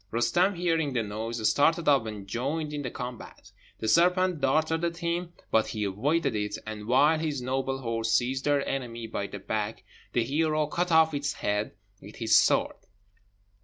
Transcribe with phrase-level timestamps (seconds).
[0.11, 3.51] Roostem, hearing the noise, started up and joined in the combat.
[3.77, 8.45] The serpent darted at him, but he avoided it, and, while his noble horse seized
[8.45, 9.83] their enemy by the back,
[10.13, 12.77] the hero cut off its head with his sword.